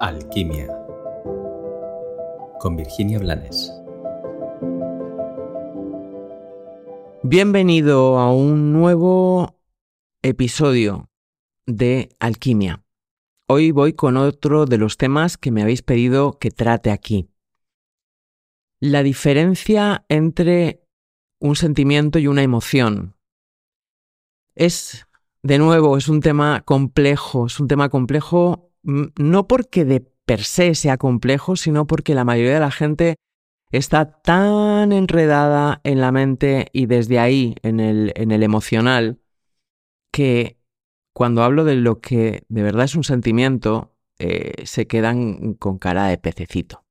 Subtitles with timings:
[0.00, 0.68] Alquimia
[2.60, 3.72] con Virginia Blanes.
[7.24, 9.58] Bienvenido a un nuevo
[10.22, 11.10] episodio
[11.66, 12.84] de Alquimia.
[13.48, 17.28] Hoy voy con otro de los temas que me habéis pedido que trate aquí.
[18.78, 20.84] La diferencia entre
[21.40, 23.16] un sentimiento y una emoción.
[24.54, 25.08] Es,
[25.42, 30.74] de nuevo, es un tema complejo, es un tema complejo no porque de per se
[30.74, 33.16] sea complejo, sino porque la mayoría de la gente
[33.70, 39.20] está tan enredada en la mente y desde ahí en el, en el emocional
[40.10, 40.58] que
[41.12, 46.06] cuando hablo de lo que de verdad es un sentimiento, eh, se quedan con cara
[46.06, 46.84] de pececito.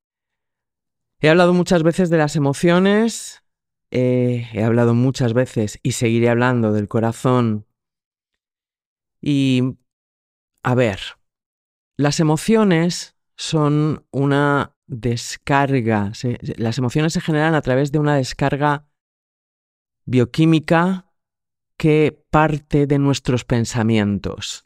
[1.20, 3.44] He hablado muchas veces de las emociones,
[3.90, 7.66] eh, he hablado muchas veces y seguiré hablando del corazón.
[9.20, 9.78] Y,
[10.62, 11.00] a ver,
[11.98, 16.14] las emociones son una descarga,
[16.58, 18.88] las emociones se generan a través de una descarga
[20.06, 21.12] bioquímica
[21.76, 24.66] que parte de nuestros pensamientos.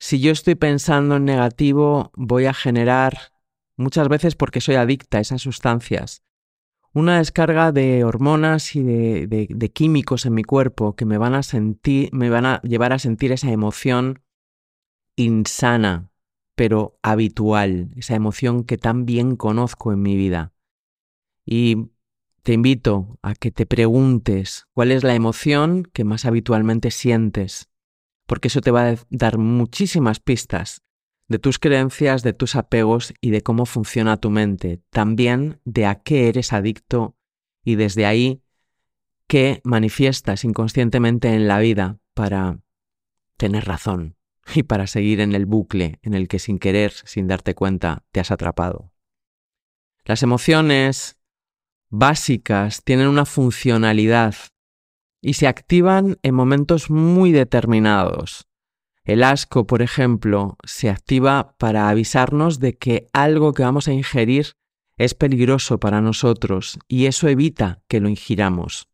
[0.00, 3.32] Si yo estoy pensando en negativo, voy a generar,
[3.76, 6.22] muchas veces porque soy adicta a esas sustancias,
[6.92, 11.42] una descarga de hormonas y de, de químicos en mi cuerpo que me van a
[11.42, 14.22] sentir, me van a llevar a sentir esa emoción
[15.16, 16.10] insana,
[16.58, 20.52] pero habitual, esa emoción que tan bien conozco en mi vida.
[21.46, 21.92] Y
[22.42, 27.70] te invito a que te preguntes cuál es la emoción que más habitualmente sientes,
[28.26, 30.82] porque eso te va a dar muchísimas pistas
[31.28, 36.00] de tus creencias, de tus apegos y de cómo funciona tu mente, también de a
[36.00, 37.16] qué eres adicto
[37.62, 38.42] y desde ahí
[39.28, 42.58] qué manifiestas inconscientemente en la vida para
[43.36, 44.17] tener razón
[44.54, 48.20] y para seguir en el bucle en el que sin querer, sin darte cuenta, te
[48.20, 48.92] has atrapado.
[50.04, 51.18] Las emociones
[51.90, 54.34] básicas tienen una funcionalidad
[55.20, 58.46] y se activan en momentos muy determinados.
[59.04, 64.52] El asco, por ejemplo, se activa para avisarnos de que algo que vamos a ingerir
[64.98, 68.88] es peligroso para nosotros y eso evita que lo ingiramos.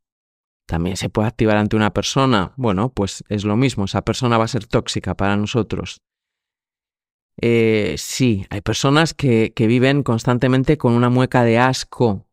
[0.66, 2.52] También se puede activar ante una persona.
[2.56, 6.00] Bueno, pues es lo mismo, esa persona va a ser tóxica para nosotros.
[7.40, 12.26] Eh, sí, hay personas que, que viven constantemente con una mueca de asco.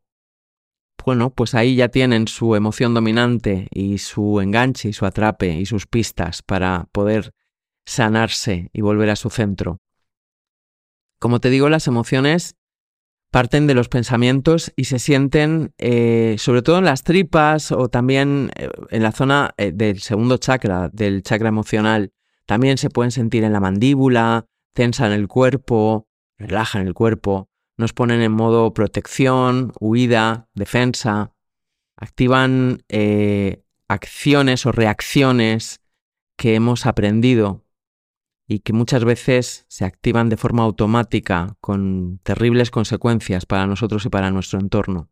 [1.04, 5.66] Bueno, pues ahí ya tienen su emoción dominante y su enganche y su atrape y
[5.66, 7.34] sus pistas para poder
[7.86, 9.80] sanarse y volver a su centro.
[11.20, 12.56] Como te digo, las emociones
[13.32, 18.52] parten de los pensamientos y se sienten eh, sobre todo en las tripas o también
[18.58, 22.12] eh, en la zona eh, del segundo chakra, del chakra emocional.
[22.46, 28.22] También se pueden sentir en la mandíbula, tensan el cuerpo, relajan el cuerpo, nos ponen
[28.22, 31.32] en modo protección, huida, defensa,
[31.96, 32.84] activan
[33.88, 35.82] acciones o reacciones
[36.36, 37.61] que hemos aprendido
[38.52, 44.10] y que muchas veces se activan de forma automática con terribles consecuencias para nosotros y
[44.10, 45.10] para nuestro entorno.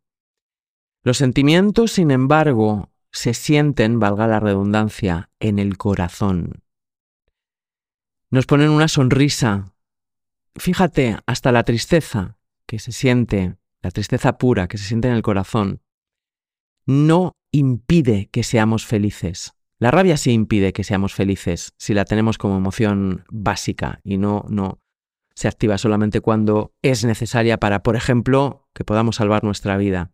[1.02, 6.62] Los sentimientos, sin embargo, se sienten, valga la redundancia, en el corazón.
[8.28, 9.72] Nos ponen una sonrisa.
[10.56, 12.36] Fíjate, hasta la tristeza
[12.66, 15.80] que se siente, la tristeza pura que se siente en el corazón,
[16.84, 19.54] no impide que seamos felices.
[19.80, 24.44] La rabia sí impide que seamos felices si la tenemos como emoción básica y no,
[24.50, 24.78] no
[25.34, 30.12] se activa solamente cuando es necesaria para, por ejemplo, que podamos salvar nuestra vida.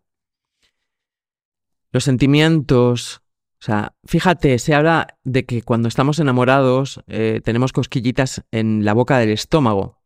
[1.90, 3.22] Los sentimientos,
[3.60, 8.94] o sea, fíjate, se habla de que cuando estamos enamorados eh, tenemos cosquillitas en la
[8.94, 10.00] boca del estómago.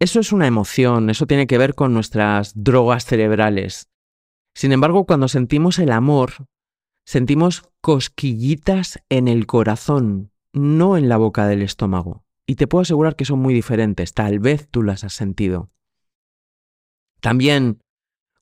[0.00, 3.88] Eso es una emoción, eso tiene que ver con nuestras drogas cerebrales.
[4.54, 6.46] Sin embargo, cuando sentimos el amor,
[7.04, 12.24] sentimos cosquillitas en el corazón, no en la boca del estómago.
[12.46, 15.70] Y te puedo asegurar que son muy diferentes, tal vez tú las has sentido.
[17.20, 17.80] También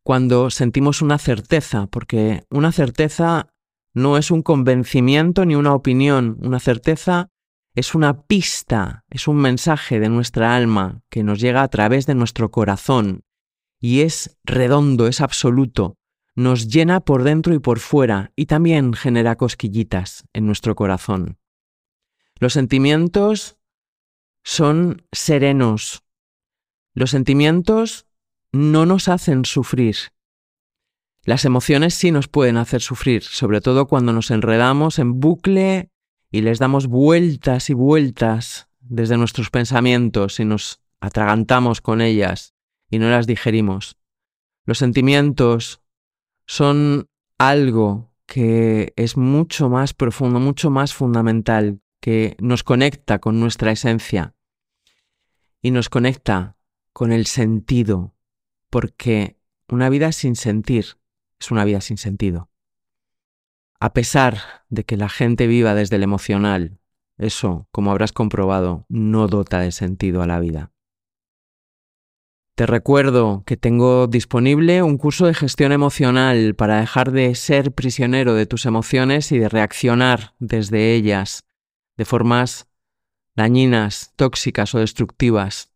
[0.02, 3.48] cuando sentimos una certeza, porque una certeza
[3.92, 7.28] no es un convencimiento ni una opinión, una certeza
[7.74, 12.14] es una pista, es un mensaje de nuestra alma que nos llega a través de
[12.14, 13.22] nuestro corazón
[13.80, 15.96] y es redondo, es absoluto,
[16.40, 21.38] nos llena por dentro y por fuera y también genera cosquillitas en nuestro corazón.
[22.38, 23.58] Los sentimientos
[24.42, 26.02] son serenos.
[26.94, 28.06] Los sentimientos
[28.52, 29.96] no nos hacen sufrir.
[31.25, 35.90] Las emociones sí nos pueden hacer sufrir, sobre todo cuando nos enredamos en bucle
[36.31, 42.54] y les damos vueltas y vueltas desde nuestros pensamientos y nos atragantamos con ellas
[42.88, 43.98] y no las digerimos.
[44.64, 45.82] Los sentimientos
[46.50, 47.08] son
[47.38, 54.35] algo que es mucho más profundo, mucho más fundamental, que nos conecta con nuestra esencia
[55.62, 56.56] y nos conecta
[56.93, 58.17] con el sentido,
[58.69, 59.38] porque
[59.69, 60.99] una vida sin sentir
[61.38, 62.50] es una vida sin sentido.
[63.79, 64.38] A pesar
[64.70, 66.81] de que la gente viva desde el emocional,
[67.17, 70.73] eso, como habrás comprobado, no dota de sentido a la vida.
[72.55, 78.35] Te recuerdo que tengo disponible un curso de gestión emocional para dejar de ser prisionero
[78.35, 81.44] de tus emociones y de reaccionar desde ellas
[81.97, 82.69] de formas
[83.35, 85.70] dañinas, tóxicas o destructivas,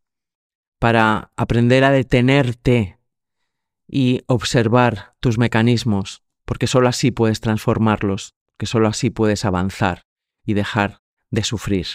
[0.78, 2.98] para aprender a detenerte
[3.88, 10.02] y observar tus mecanismos, porque sólo así puedes transformarlos, que sólo así puedes avanzar
[10.44, 11.00] y dejar
[11.30, 11.86] de sufrir.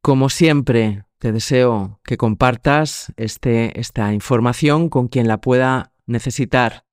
[0.00, 6.84] Como siempre, te deseo que compartas este, esta información con quien la pueda necesitar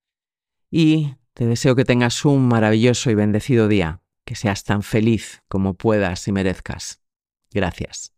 [0.71, 5.73] y te deseo que tengas un maravilloso y bendecido día, que seas tan feliz como
[5.73, 7.01] puedas y merezcas.
[7.51, 8.13] Gracias.